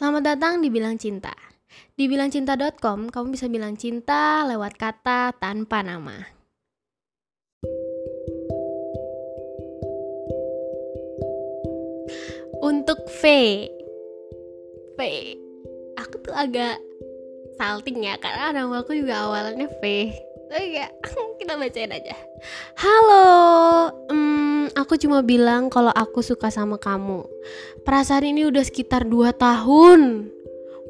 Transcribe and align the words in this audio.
Selamat 0.00 0.32
datang 0.32 0.64
di 0.64 0.72
Bilang 0.72 0.96
Cinta. 0.96 1.36
Di 1.92 2.08
bilangcinta.com, 2.08 3.12
kamu 3.12 3.36
bisa 3.36 3.52
bilang 3.52 3.76
cinta 3.76 4.48
lewat 4.48 4.80
kata 4.80 5.36
tanpa 5.36 5.84
nama. 5.84 6.16
Untuk 12.64 13.04
V. 13.20 13.22
V. 14.96 15.00
Aku 16.00 16.16
tuh 16.24 16.32
agak 16.32 16.80
salting 17.60 18.00
ya, 18.00 18.16
karena 18.16 18.56
nama 18.56 18.80
aku 18.80 18.96
juga 18.96 19.28
awalnya 19.28 19.68
V. 19.84 20.16
Tapi 20.48 20.80
ya, 20.80 20.88
kita 21.44 21.60
bacain 21.60 21.92
aja. 21.92 22.16
Halo, 22.80 23.28
hmm, 24.08 24.39
aku 24.80 24.96
cuma 24.96 25.20
bilang 25.20 25.68
kalau 25.68 25.92
aku 25.92 26.24
suka 26.24 26.48
sama 26.48 26.80
kamu. 26.80 27.22
Perasaan 27.84 28.24
ini 28.24 28.48
udah 28.48 28.64
sekitar 28.64 29.04
2 29.04 29.36
tahun. 29.36 30.32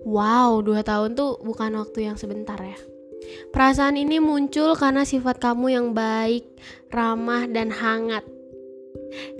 Wow, 0.07 0.63
2 0.65 0.81
tahun 0.87 1.19
tuh 1.19 1.43
bukan 1.43 1.77
waktu 1.77 2.09
yang 2.09 2.17
sebentar 2.17 2.57
ya. 2.57 2.79
Perasaan 3.51 3.99
ini 3.99 4.23
muncul 4.23 4.75
karena 4.79 5.03
sifat 5.03 5.43
kamu 5.43 5.67
yang 5.75 5.89
baik, 5.93 6.47
ramah, 6.91 7.47
dan 7.51 7.71
hangat. 7.71 8.25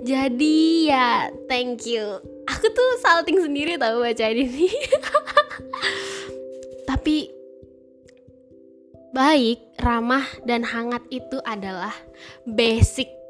Jadi 0.03 0.91
ya, 0.91 1.31
thank 1.47 1.87
you. 1.87 2.19
Aku 2.47 2.67
tuh 2.71 2.89
salting 2.99 3.39
sendiri 3.39 3.79
tau 3.79 4.03
baca 4.03 4.25
ini. 4.31 4.67
Tapi 6.89 7.31
baik, 9.15 9.59
ramah, 9.79 10.27
dan 10.43 10.67
hangat 10.67 11.03
itu 11.11 11.39
adalah 11.47 11.95
basic. 12.43 13.20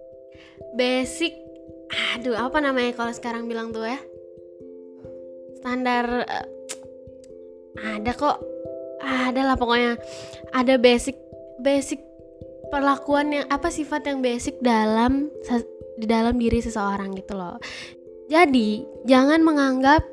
Basic, 0.78 1.34
aduh 2.16 2.38
apa 2.38 2.58
namanya 2.64 2.96
kalau 2.96 3.14
sekarang 3.14 3.46
bilang 3.50 3.74
tuh 3.76 3.86
ya? 3.86 4.00
Standar, 5.62 6.06
uh, 6.26 6.48
ada 7.82 8.12
kok, 8.16 8.38
ada 9.02 9.42
lah 9.46 9.56
pokoknya. 9.58 9.98
Ada 10.52 10.82
basic, 10.82 11.18
basic 11.62 12.02
perlakuan 12.72 13.36
yang 13.36 13.46
apa 13.52 13.68
sifat 13.68 14.08
yang 14.08 14.24
basic 14.24 14.58
dalam 14.64 15.28
di 16.00 16.06
dalam 16.08 16.40
diri 16.40 16.64
seseorang 16.64 17.14
gitu 17.14 17.36
loh. 17.36 17.60
Jadi 18.32 18.88
jangan 19.06 19.44
menganggap 19.44 20.08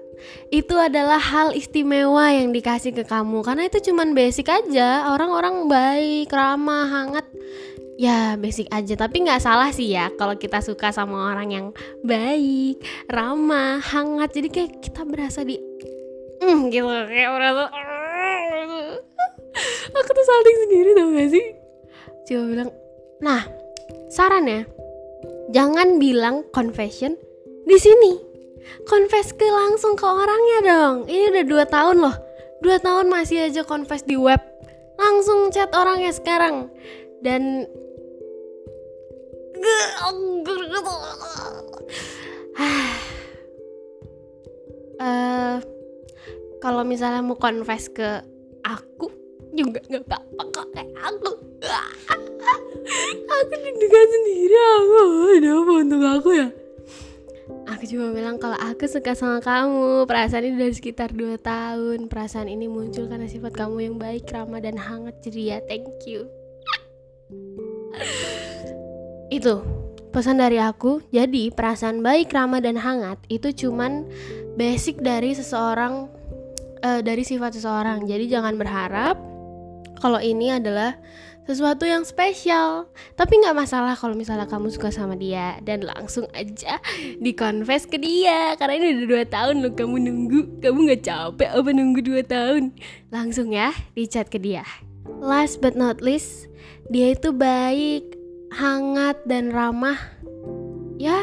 itu 0.50 0.74
adalah 0.74 1.22
hal 1.22 1.54
istimewa 1.54 2.34
yang 2.34 2.50
dikasih 2.50 2.90
ke 2.90 3.06
kamu 3.06 3.46
karena 3.46 3.70
itu 3.70 3.78
cuman 3.90 4.18
basic 4.18 4.50
aja 4.50 5.06
orang-orang 5.14 5.70
baik 5.70 6.26
ramah 6.34 6.90
hangat 6.90 7.26
ya 7.98 8.38
basic 8.38 8.70
aja. 8.70 8.94
Tapi 8.94 9.26
nggak 9.26 9.42
salah 9.42 9.74
sih 9.74 9.90
ya 9.90 10.08
kalau 10.14 10.38
kita 10.38 10.62
suka 10.62 10.94
sama 10.94 11.34
orang 11.34 11.48
yang 11.50 11.66
baik 12.06 12.78
ramah 13.10 13.82
hangat. 13.82 14.30
Jadi 14.32 14.48
kayak 14.48 14.72
kita 14.78 15.02
berasa 15.02 15.42
di 15.42 15.58
mm, 16.38 16.70
gitu. 16.70 16.86
Kayak 16.86 17.30
berasa 17.34 17.62
aku 19.90 20.10
tuh 20.14 20.24
salting 20.24 20.58
sendiri 20.64 20.90
tau 20.94 21.10
gak 21.10 21.28
sih? 21.34 21.46
Coba 22.30 22.42
bilang 22.46 22.70
nah 23.18 23.42
saran 24.08 24.46
ya. 24.46 24.62
Jangan 25.50 25.98
bilang 25.98 26.46
confession 26.54 27.18
di 27.66 27.76
sini. 27.76 28.14
Confess 28.84 29.32
ke 29.32 29.48
langsung 29.48 29.96
ke 29.96 30.04
orangnya 30.04 30.58
dong. 30.60 30.96
Ini 31.08 31.32
udah 31.32 31.44
dua 31.48 31.64
tahun 31.64 32.04
loh. 32.04 32.16
Dua 32.60 32.76
tahun 32.76 33.08
masih 33.08 33.48
aja 33.48 33.64
confess 33.64 34.04
di 34.04 34.12
web. 34.20 34.38
Langsung 35.00 35.48
chat 35.48 35.72
orangnya 35.72 36.12
sekarang. 36.12 36.68
Dan 37.24 37.64
uh, 44.98 45.56
kalau 46.58 46.82
misalnya 46.82 47.22
mau 47.22 47.38
confess 47.38 47.86
ke 47.90 48.22
aku 48.66 49.10
juga 49.54 49.80
nggak 49.86 50.04
apa-apa 50.06 50.42
kok 50.54 50.66
kayak 50.74 50.90
aku. 51.02 51.32
Aku 53.28 53.54
deg-degan 53.54 54.08
sendiri 54.10 54.56
aku. 54.56 55.00
Ada 55.38 55.50
apa 55.54 55.72
untuk 55.78 56.02
aku 56.02 56.30
ya? 56.34 56.48
Aku 57.68 57.84
cuma 57.84 58.10
bilang 58.12 58.36
kalau 58.40 58.58
aku 58.58 58.84
suka 58.90 59.14
sama 59.14 59.38
kamu. 59.38 60.08
Perasaan 60.08 60.44
ini 60.50 60.56
dari 60.58 60.74
sekitar 60.74 61.14
2 61.14 61.38
tahun. 61.38 62.10
Perasaan 62.10 62.48
ini 62.50 62.66
muncul 62.66 63.06
karena 63.06 63.28
sifat 63.30 63.54
kamu 63.54 63.92
yang 63.92 63.96
baik, 63.96 64.28
ramah, 64.32 64.60
dan 64.60 64.76
hangat. 64.80 65.20
Ceria 65.22 65.62
Thank 65.64 66.08
you. 66.08 66.26
Itu 69.28 69.77
pesan 70.18 70.42
dari 70.42 70.58
aku 70.58 70.98
Jadi 71.14 71.54
perasaan 71.54 72.02
baik, 72.02 72.34
ramah, 72.34 72.58
dan 72.58 72.74
hangat 72.74 73.22
Itu 73.30 73.54
cuman 73.54 74.02
basic 74.58 74.98
dari 74.98 75.38
seseorang 75.38 76.10
uh, 76.82 77.00
Dari 77.06 77.22
sifat 77.22 77.54
seseorang. 77.54 78.02
Jadi 78.10 78.26
jangan 78.26 78.58
berharap 78.58 79.14
Kalau 80.02 80.18
ini 80.18 80.50
adalah 80.50 80.98
sesuatu 81.48 81.88
yang 81.88 82.04
spesial. 82.04 82.92
Tapi 83.16 83.40
nggak 83.40 83.56
masalah 83.56 83.96
kalau 83.96 84.12
misalnya 84.12 84.44
kamu 84.44 84.68
suka 84.68 84.92
sama 84.92 85.16
dia 85.16 85.56
dan 85.64 85.80
langsung 85.80 86.28
aja 86.36 86.76
di 87.24 87.32
confess 87.32 87.88
ke 87.88 87.96
dia. 87.96 88.52
Karena 88.60 88.76
ini 88.76 88.86
udah 89.00 89.06
dua 89.08 89.24
tahun 89.24 89.64
loh 89.64 89.72
kamu 89.72 89.96
nunggu. 89.96 90.40
Kamu 90.60 90.78
nggak 90.92 91.02
capek 91.08 91.48
apa 91.48 91.70
nunggu 91.72 92.00
dua 92.04 92.20
tahun? 92.20 92.76
Langsung 93.08 93.48
ya 93.48 93.72
di 93.96 94.04
chat 94.04 94.28
ke 94.28 94.36
dia. 94.36 94.62
Last 95.24 95.64
but 95.64 95.72
not 95.72 96.04
least 96.04 96.52
dia 96.92 97.16
itu 97.16 97.32
baik 97.32 98.17
hangat 98.52 99.20
dan 99.28 99.52
ramah. 99.52 99.98
Ya 100.98 101.18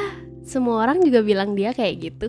semua 0.45 0.85
orang 0.85 1.01
juga 1.01 1.25
bilang 1.25 1.57
dia 1.57 1.73
kayak 1.73 1.95
gitu 1.99 2.27